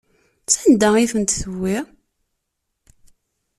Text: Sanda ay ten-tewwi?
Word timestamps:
Sanda 0.53 0.87
ay 0.95 1.07
ten-tewwi? 1.11 1.75